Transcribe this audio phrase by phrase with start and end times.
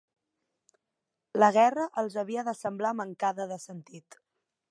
[1.43, 4.19] La guerra els havia de semblar mancada de sentit